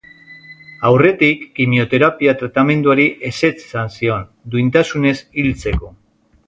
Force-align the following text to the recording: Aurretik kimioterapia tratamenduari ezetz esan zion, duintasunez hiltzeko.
Aurretik 0.87 1.43
kimioterapia 1.59 2.33
tratamenduari 2.41 3.07
ezetz 3.31 3.55
esan 3.61 3.95
zion, 3.99 4.29
duintasunez 4.55 5.17
hiltzeko. 5.23 5.97